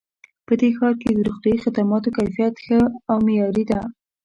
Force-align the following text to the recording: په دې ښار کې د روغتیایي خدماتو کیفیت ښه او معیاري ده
په 0.45 0.53
دې 0.61 0.69
ښار 0.77 0.93
کې 1.01 1.09
د 1.13 1.19
روغتیایي 1.27 1.61
خدماتو 1.63 2.13
کیفیت 2.17 2.55
ښه 2.65 2.79
او 3.09 3.17
معیاري 3.25 3.63
ده 3.71 3.79